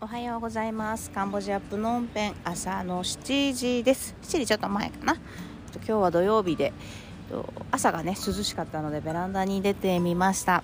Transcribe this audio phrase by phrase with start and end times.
[0.00, 1.10] おはようございます。
[1.10, 4.14] カンボジアプノンペン朝の7時です。
[4.22, 5.14] 7時ちょっと前かな。
[5.74, 6.72] 今日は土曜日で
[7.72, 10.62] 朝がね涼しかったのでベランダに出てみました。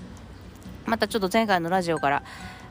[0.86, 2.22] またちょっと前回のラジオから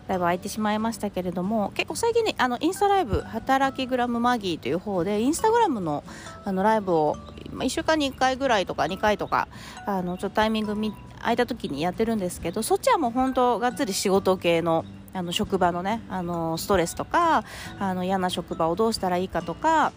[0.07, 6.05] だいぶ空いてしまいましたけれども結構最近ねあのインスタライブ働きグラムマギーという方でインスタグラムの
[6.45, 7.18] あのライブを
[7.52, 9.50] 1週間に1回ぐらいとか2回とか
[9.86, 10.77] あのちょっとタイミング
[11.20, 17.43] 空いた時にやってるんですけどそっちはもう本当がっつり仕事系のあの職場のねあのストレスとか
[17.79, 19.93] あの嫌な職場をどうしたらいいかとか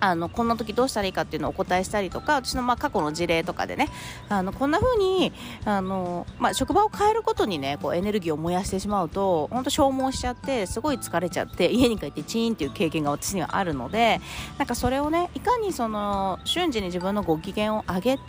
[0.00, 3.88] あのこんな時どうしたらいいかっていうのをお答えしたりとか私のまあ過去の事例とかでね
[4.28, 5.32] あのこんな風に
[5.64, 14.20] あのまあ、職場を変えることにねこうエネルギーを燃やしてしまうと本当消耗しちゃってすごい疲れちゃって家に帰ってチーンっていう経験が私にはあるので
[14.58, 18.22] なんかそれをねいかにその瞬時に自分のご機嫌を上げて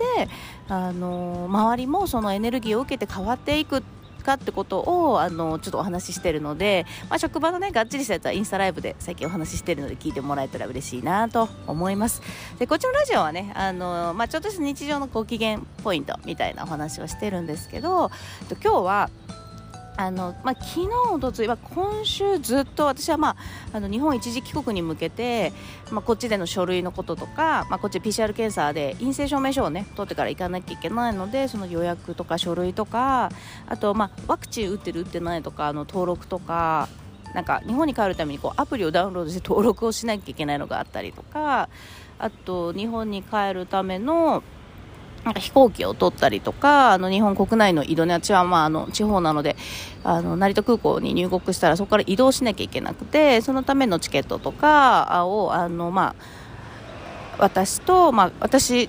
[0.70, 3.84] あの周りもそのエネルギーを受けて変わっていく
[4.26, 12.22] かってことをあのちょっとお話ししてるので、まあ、職場のねがっちりしたやつはインスタライブで最近お話ししてるので聞いてもらえたら嬉しいなと思います。
[12.60, 18.12] でこっちのラジオはねあの、まあ、ちょっとした日常のご機嫌ポイントみたいなお話をしてるんですけど
[18.62, 19.10] 今日は
[19.98, 23.38] あのまあ、昨日、おとついは今週ずっと私は、まあ、
[23.72, 25.54] あの日本一時帰国に向けて、
[25.90, 33.30] まあ、こっちでの書類のこととか、まあ、こっち PCR 検査で陰性証明書を、ね、取ってから行かなきゃいけないのでその予約とか書類とか
[33.68, 36.90] あと、まあ、ワクチン打ってる打ってないとかの登録とか
[37.34, 41.70] なんか日本に帰るためにこうアプリをダウンロードして登録をしなきゃいけないのがあったりとか
[42.18, 44.44] あと日本に帰るための
[45.26, 49.56] なんか飛行機を取ったりとか、あの日本国内の移動ね、私はまああの地方なので、
[50.04, 56.24] あの成田空港に入国したらそこから移動しなきゃいけなくて、そのためのチケットとかを、あのまあ、
[57.40, 58.88] 私と、まあ私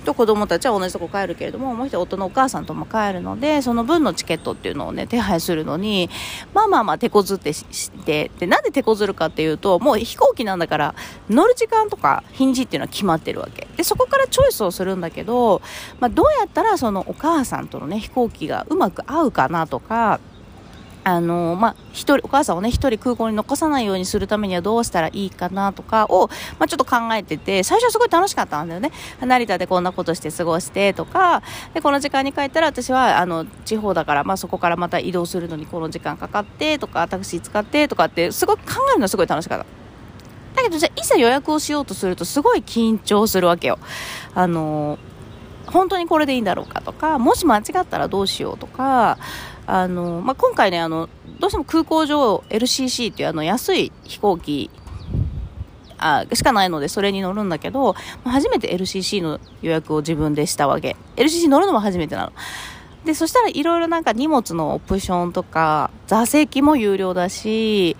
[0.00, 6.10] と子供たちは同じとこ帰るけれどももう一人夫のお母さんとも帰るのでその分のチケットっていうのをね手配するのに
[6.54, 10.94] まあまあまあ手こずってしてでなんで手こずるかっていうともう飛行機なんだから
[11.28, 13.66] 乗る時間とか日にちっていうのは決まってるわけ。
[13.76, 15.62] でそこからチョイスをするんだけど、
[16.00, 20.20] まあ、どうやったらそのお母さんとのね飛行機がうまく合うかなとか
[21.02, 26.28] あのまあ、人お母さんをね一人空港に残さないようにするためにはどうしたらいいかなとかを、
[26.58, 28.92] まあ、ちょっと考えてて最初はすごい楽しかったんだよね。
[29.18, 39.66] 成田でこんなことして過ごしてとかでこの時間に帰ったら私はあの地方だから、まあ、そこからまた移動するのにこの時間かかってとかタクシー使ってとかってすごい考えるのはすごい楽しかった。
[40.56, 43.78] だけどじゃあいざ予約をしようとするとすごい緊張するわけよ。
[44.34, 44.98] あの
[45.66, 49.18] 本当にこれでいいんだろうかとかもし間違ったらどうしようとか
[49.66, 54.70] あの、まあ、今回ねあのどうしても空港上 LCC っていうあの安い飛行機
[55.98, 57.94] あしかないのでそれに乗るんだけど
[58.24, 60.96] 初めて LCC の予約を自分でしたわけ。
[61.16, 62.32] LCC 乗るのも初めてなの。
[63.04, 67.96] でそしたらいろいろなんか荷物のオプションとか座席も有料だし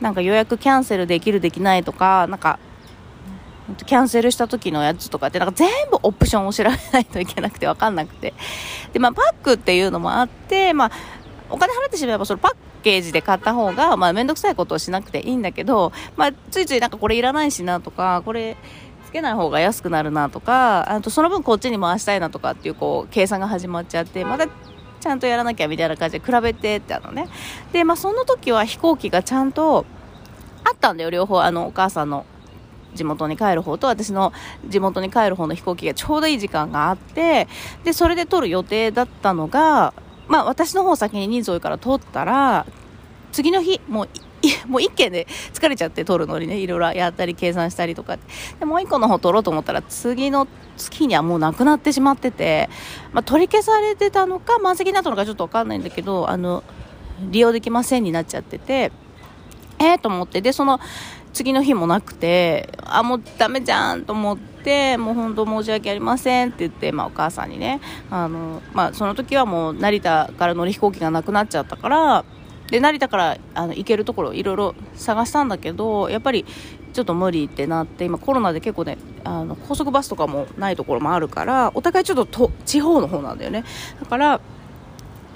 [0.00, 2.58] なんか予約キャンセルできるできないとかなんか
[3.86, 8.34] キャンセルした時のやつとかってなんか全部オプションを調べないといけなくて分かんなくて。
[8.92, 10.90] で、まあ、パックっていうのもあって、まあ、
[11.50, 18.56] お金払ってしまえばそのパッケージで買った方が、まあ、めんどくさいことをしなくていいんだけど、まあ、ついついなんかこれいらないしなとかこれ
[19.06, 24.46] つけない方が安くなるなとかあとその分こっちに回したいなとかっていうこう計算が始まっちゃってまた
[25.00, 27.28] ちゃんとやらなきゃみたいな感じで比べてってあのね。
[27.72, 29.86] で、まあ、その時は飛行機がちゃんと
[30.64, 32.26] あったんだよ両方あのお母さんの。
[32.94, 34.32] 地元に帰る方と私の
[34.66, 37.48] 地元に帰る方の飛行機がちょうどいい時間があって
[37.84, 39.94] でそれで撮る予定だったのが、
[40.28, 42.66] まあ、私の方先に人数多いから撮ったら
[43.32, 44.08] 次の日もう
[44.68, 48.18] もう1件で疲れちゃって撮るのにねいろいろやったり計算したりとか。
[48.60, 50.46] でもう1個の方撮ろうと思ったら次の
[50.76, 52.70] 月にはもうなくなってしまってて、
[53.12, 56.62] まあ、取り消されてたのか満席になったのかちょっと分かんないんだけどあの
[57.30, 58.92] 利用できませんになっちゃってて
[59.80, 60.80] えー、と思ってでその
[61.38, 72.24] 次の日もなくて、あ、もうダメじゃんと思って、もう本当申し訳ありませんって言って、まあお母さんにね、あの、まあその時はもう成田から乗り飛行機がなくなっちゃったから、
[72.72, 76.44] で、成田からあの行けるところいろいろ探したんだけど、やっぱり
[76.92, 83.62] ちょっと無理ってなって、今コロナで結構ね、あの高速バスとかもないところもあるから、お互いちょっとと地方の方なんだよね。
[84.00, 84.40] だから、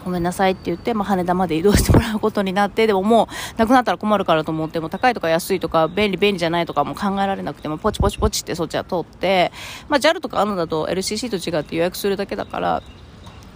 [0.05, 9.53] ごめんなさいって言って、まあ、羽田まで移動してもらうことになって、でももう、なくなったら困るからと思って、も高いとか安いとか、便利便利じゃないとかも考えられなくても、ポチポチポチってそっちは通って、
[9.89, 12.83] まあ、JAL とかあるのだと LCC と違って予約するだけだから、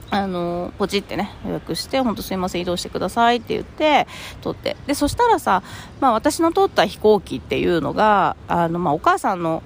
[0.08, 4.06] あのポチってね予約して本当すいません移動してくださいって言って
[4.40, 4.76] 取って。
[4.86, 5.62] でそしたらさ、
[6.00, 9.62] まあ、私の通った飛行機っていうのがあの、まあ、お母さんの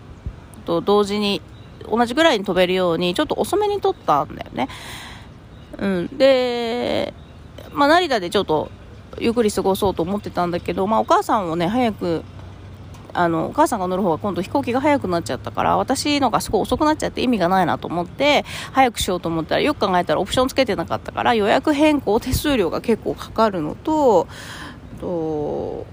[0.65, 1.43] と同時に
[1.91, 4.69] 同じぐらいに飛べるようにちょっと遅めに取ったんだよね。
[5.81, 7.15] うん、で、
[7.73, 8.71] まあ、成田でちょっと
[9.19, 12.23] ゆっくり過ごそうと思ってたんだけど、まあ、お母さんをね早く
[13.13, 24.29] あのお母さんが乗る方が今度飛行機が早くなっちゃったから私のがすごい遅くなっちゃって意味がないなと思って早くしようと思ったらよく考えたらオプションつけてなかったから予約変更手数料が結構かかるのと
[25.01, 25.87] と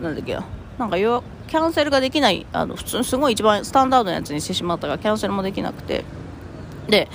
[0.00, 0.34] なんだっけ
[0.78, 0.86] な。
[0.86, 6.04] んかよキャンセルができないあの普通すごい一番スタンダードなやつにしてしまったからキャンセルもできなくて。
[6.88, 7.08] で、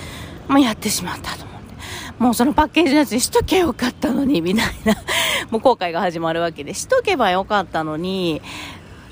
[0.48, 1.74] まあ、やってしまったと思って。
[2.18, 4.94] もうそのパッケージのやつにしとけよかったのにみたいな。
[5.50, 8.40] もう後悔が始まるわけでしとけばよかったのに。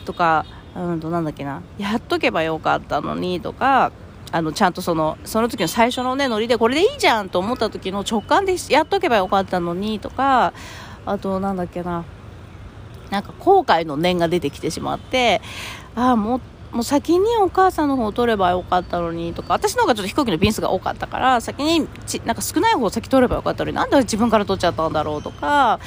[0.05, 0.45] とか
[0.75, 1.63] うんとなんだっけな。
[1.79, 3.93] やっとけばよかったのにとか
[4.33, 10.53] あのちゃんとそのその時の最初のねノリでこれでいいじゃんと思った時の直感でやっとけばよかったのにとか
[11.07, 12.05] あとなんだっけな。
[13.11, 15.41] なんか後悔の念が出てきてしまって
[15.95, 16.41] ああもっ
[16.75, 25.79] もう先にお母さんの方を取ればよかったのにとか私の方がちょっと飛行機の便数が多かったから先にちなんか少ない方を先取ればよかったのになんで自分から取っちゃったんだろうとか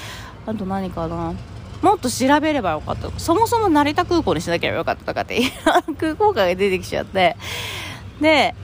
[0.45, 1.33] あと何かな。
[1.81, 3.11] もっと調べればよかった。
[3.19, 5.41] そもそも成田空港にしなければよかったとかって
[5.99, 7.37] 空港会が出てきちゃって。
[8.21, 8.55] で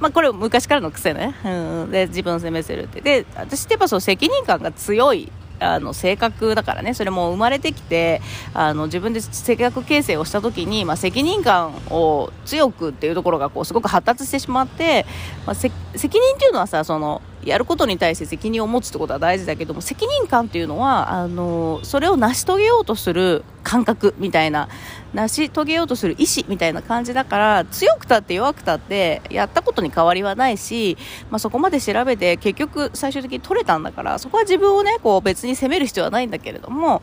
[0.00, 1.48] まあ、これ昔からの癖ね、う
[1.86, 3.00] ん、で自分を責めせるって。
[3.00, 6.94] で私ってやっぱそう責任感が強いあの性格だからね。
[6.94, 8.20] それも生まれてきて
[8.54, 15.06] あの自分で性格形成をした時に、まあ、責任感を強くっていうところがこうすごく発達してしまって、
[15.46, 24.68] まあ、責任っていうのはさそのやることに対して責任を持つってことは大事だけども責任感っていうのはあのそれを成し遂げようとする感覚みたいな
[25.14, 30.96] 成し遂げようとする意思みたいな感じだから強くたって弱くたってやったことに変わりはないし、
[31.30, 37.00] まあ、そこまで調べて結局最終的に取れたんだからそこは自分をねこう別に責める必要はないんだけれどももっ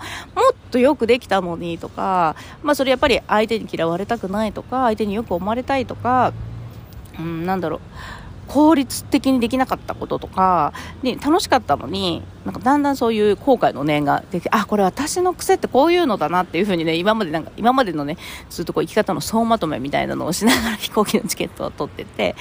[0.72, 6.34] とよくできたのにとか、まあ、それやっぱり相手に嫌われたくないとか相手によく思われたいとか、
[7.20, 7.82] うん、なんだろう。
[8.48, 18.18] 効率的にできなかったこととかね楽しかったのになんかだんだんそういう後悔の念ができてあこれ私の癖ってこういうのだなっていうふうにね今までなんか今までのね
[18.50, 22.36] ずっとこう生き方の総まとめみたいなのをしながら飛行機のチケットを取ってて、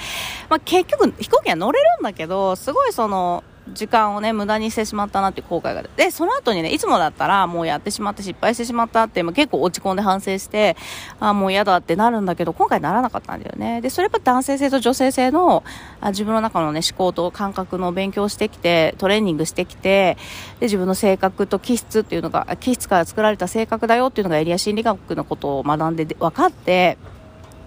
[0.49, 3.43] まあ、結局飛行機は乗れるんだけどすごいその
[3.73, 10.77] 時間をね、無駄にしてしまったなって後悔がで、その後にね、いつもだったらもうやってしまって失敗してしまったって、まあ、結構落ち込んで反省して、
[11.19, 13.81] あもう嫌だってなるんだけど、今回ならなかったんだよね。
[13.81, 15.63] で、それやっぱ男性性と女性性の、
[15.99, 20.17] あ自分の中のね、思考と感覚の勉強してきて、トレーニングしてきて、
[20.59, 26.97] で、自分の性格と気質っていうのが、気質から作られた性格だよっていうのがエリア心理学のことを学んで分かって、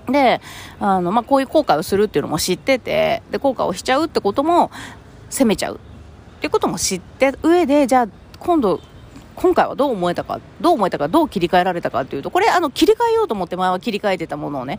[0.06, 0.40] で、
[0.80, 4.70] あの、まあ、こういう後悔をするっていうのも知ってて、で、後悔をしちゃうってことも、
[5.30, 5.80] 責めちゃう
[6.46, 8.08] いうことも知って上で、じゃあ
[8.38, 8.80] 今度、
[9.34, 14.78] 今回はどう思えたか、どう思えたか、どう切り替えられたかっていうと、これ、あの、切り替えようと思って前は切り替えてたものをね、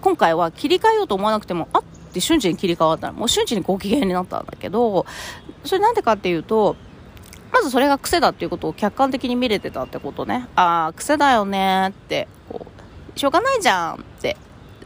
[0.00, 1.82] 今回は切り替えようと思わなくても、あっ
[2.12, 5.06] て瞬時に切り替わったら、もう瞬時にご機嫌になったんだけど、
[5.64, 6.76] それなんでかっていうと、
[7.52, 10.46] まずそれが癖だっていうことを客観的に見れてたってことね。
[10.56, 12.66] ああ、癖だよねって、こ
[13.14, 14.36] う、しょうがないじゃんって、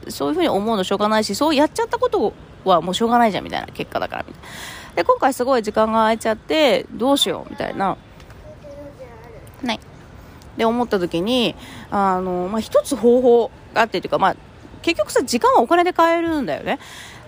[0.08, 2.32] そういうふうに思うのしょうがないし、そうやっちゃったこと
[2.64, 4.48] はもうしょうがないじゃんみたいな結果だからみたいな。
[4.94, 7.96] で、今回すごい時間が空いちゃって、どうしようみたいな。
[9.62, 9.80] ない。
[10.56, 11.54] で、思った時に、
[11.90, 14.36] あの、まあ、一つ方法があってというか、まあ、
[14.82, 16.78] 結局さ、時間はお金で買えるんだよね。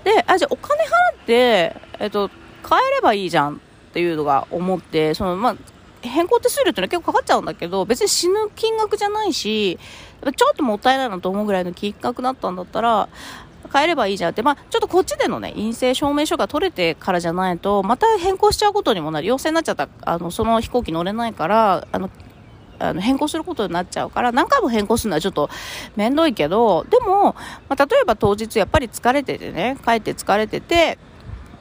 [0.05, 2.31] で、あ、じゃあお金払って、えっと、
[2.63, 3.59] 買えればいいじゃんっ
[3.93, 5.57] ていうのが思って、その、まあ、
[6.03, 9.79] 変更手数料ってのは結構かかっちゃうんだけど、別に死ぬ金額じゃないし、
[10.37, 13.09] ちょっともったいないなと思うぐらいの金額だったんだったら、
[13.73, 19.27] 変えればいいじゃんって、まあ、ちょっとこっちでのね、陰性証明書が取れてからじゃないと、また変更しちゃうことにもなる。
[19.27, 22.11] 陽性になっちゃった、あの、その飛行機乗れないから、あの、
[22.79, 25.49] あの変更することになっちゃうから、何回も変更するのはちょっと
[25.97, 27.35] 面倒いけど、でも、
[27.69, 30.99] まあ、例えば当日やっぱり疲れててね、帰って疲れてて、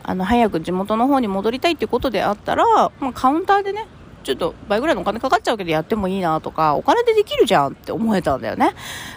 [0.03, 2.65] あの、早く地元の方に戻りたいっていうことであったら、
[3.00, 3.86] まあ、カウンターでね、
[4.23, 8.73] ちょっと倍ぐらいのお金かかっちゃうけどやってもいいなとか、お金でできるじゃんって思えたんだよね。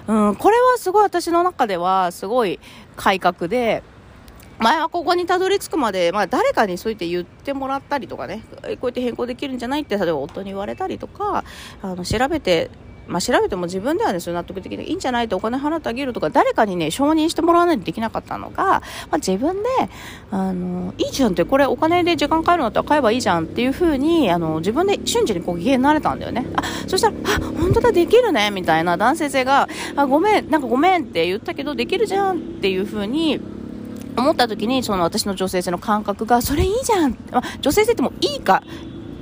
[0.07, 2.59] うん、これはすごい私の中ではすごい
[2.97, 3.83] 改革で、
[4.59, 11.45] 前はここにたどり着くまで、まあ、誰かにそう言って言ってもらったりとかね、こうやって変更できるんじゃないって、例えば夫に言われたりとか、
[11.83, 12.71] あの調べて
[13.07, 14.87] まあ、調べても自分ではね、それ納得できない。
[14.87, 18.81] いいんじゃないとお金払ってあげるとか、誰かにね、承認してもらわないとできなかったのが、ま
[19.13, 19.69] あ、自分で、
[20.31, 26.47] あの、いいじゃんって、これお金で時間かかるのだったら買えばいいじゃんっていう風に、あの、自分で瞬時にこう、機嫌になれたんだよね。
[26.57, 33.41] あ、そしたら、あ、本当だ、できるね、みたいな男性性が、あ、ごめん、なんかごめんって言ったけど、できるじゃんっていう風に、
[34.17, 37.19] 思った時に、その私の女性性の感覚が、それいいじゃん。
[37.31, 38.63] まあ、女性性ってもいいか、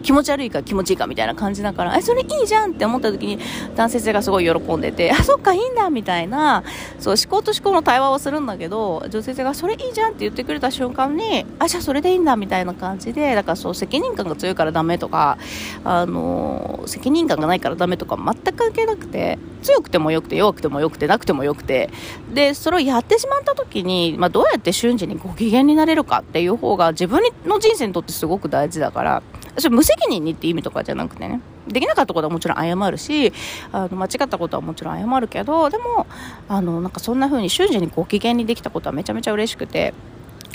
[0.03, 3.39] 気持ち悪いか気持ちいいかみたいな感じだから、え、それいいじゃんって思った時に、
[3.75, 6.63] 男性性がすごい喜んでて、あ、そっか、いいんだみたいな、
[6.99, 15.39] そう、思考と思考の対話をするんだけど、女性性がそれいいじゃんって言ってくれた瞬間に、あ、じゃあそれでいいんだみたいな感じで、だからそう、責任感が強いからダメとか、
[15.85, 21.91] あの、責任感がないからダメとか全く関係なくて、強くてもよくて弱くてもよくてなくてもよくて、
[22.33, 29.23] で、それをやってしまった時に、まあ、どうやって瞬時にご機嫌になれるかっていう方が自分の人生にとってすごく大事だから、
[29.59, 33.33] それ無責任にって意味とかじゃなくてね、できなかったことはもちろん謝るし、
[33.73, 36.07] あの間違ったことはもちろん謝るけど、でも、
[36.49, 39.95] あの、なんかそんな風に瞬時にご機嫌にできたことはめちゃめちゃ嬉しくて、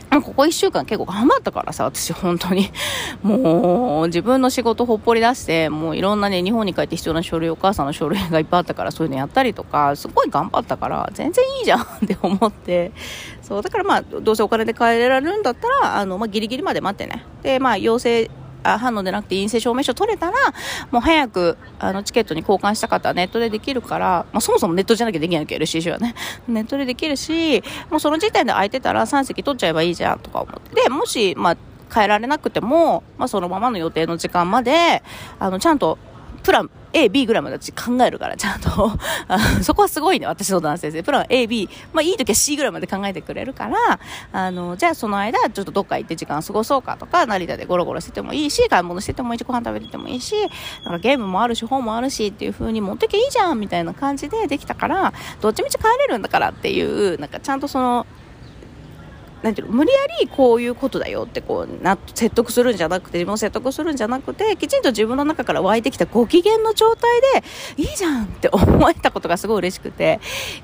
[0.09, 2.71] ここ1週間結構頑張ったからさ、私本当に。
[3.21, 12.91] もう、自分の仕事ほっぽり出して、もういろんなね、日本に帰って必要な書類、お母さんの書類がいっぱいあったから、そういうのやったりとか、すごい頑張ったから、全然いいじゃん って思って、
[13.41, 17.25] そう、だからまあ、どうせお金で帰れるんだったら、あの、まあ、ギリギリまで待ってね。
[17.43, 17.99] で、まあ、陽
[18.77, 20.33] 反応でなくて陰性証明書取れたら、
[20.91, 26.15] もう早く、あの、チケットに交換した方はネットでできるから、まあ、そもそもネットじゃなきゃできないけ、LCC はね。
[26.47, 30.81] ネットでできるし、もうその時点で空いてたら3席取っちゃえばいいじゃんとか思って。
[30.81, 31.57] で、もし、まあ、
[31.93, 35.03] 変えられなくても、まあ、そのままの予定の時間まで、
[35.39, 35.97] あの、ちゃんと、
[36.47, 38.89] プラン、A、B ぐらいまで私考えるから、ちゃんと
[39.61, 41.03] そこはすごいね、私の男性性。
[41.03, 43.99] プラン A、B、まあいい時は C ぐらいまで考えてくれるから、
[44.31, 50.35] あの、じゃあその間、ちょっとどっか行って時間過ごそうかとか、成田でゴロゴロしててもいいし、買い物しててもいいし、ご飯食べててもいいし、
[50.85, 55.11] なんかゲームもあるし、本もあるしっていう風に持ってけいいじゃんみたいな感じでできたから、
[55.41, 58.07] どっちみち帰れるんだからっていう、なんかちゃんとその、
[59.47, 67.09] なんていうの無理やりこういうことだよってこうな説得するんじゃなくて自分を説得するんじゃなくてきちんと自分の中から湧いてきたご機嫌の状態
[67.77, 70.19] でいいじゃんって思えたことがすごい嬉しくて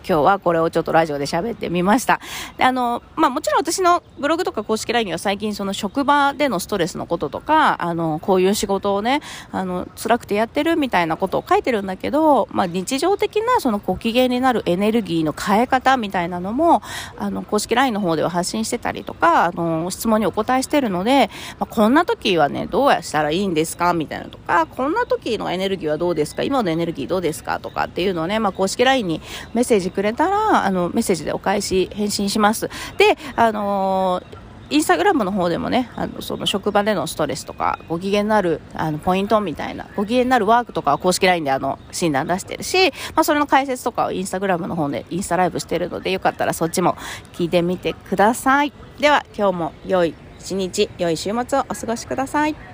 [0.06, 2.20] 今日はこれをちょっとラジオで喋ってみました。
[2.60, 9.22] あの、まあ、もちろん私のブログとか公式 LINE には最近その職場でのストレスのこととかあのこういう仕事をね
[9.52, 16.82] あの辛くてやってるみたいなことを書いてるんだけど、まあ、日常的なそのご機嫌になるエネルギーの変え方みたいなのも
[17.18, 23.94] あの公式 LINE の方では発信してしてたりとか、あの、質問にお答えしてるので、まあ、こんな時はね、どうやしたらいいんですか？
[23.94, 26.42] みたいなとか、こんな時のエネルギーはどうですか？
[26.42, 27.60] 今のエネルギーどうですか？
[27.60, 29.22] とかっていうのをね、まあ、公式 LINE に
[29.54, 32.70] メッセージくれたら、あの、メッセージでお返し、返信します。
[32.98, 46.96] で、あのーインスタグラムの方でもね、あの、その職場でのストレスとか、ご機嫌になる、あの、ポイントみたいな、ご機嫌になるワークとかは公式 LINE であの、診断出してるし、まあ、それの解説とかをインスタグラムの方でインスタライブしてるので、よかったらそっちも
[47.34, 48.74] 聞いてみてください。
[49.00, 52.73] では、今日も良い一日、良い週末をお過ごしください。